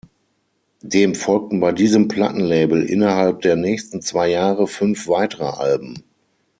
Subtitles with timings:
[0.81, 6.03] Dem folgten bei diesem Plattenlabel innerhalb der nächsten zwei Jahre fünf weitere Alben.